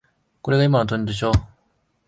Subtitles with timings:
[0.41, 1.31] これが今のトレンドでしょ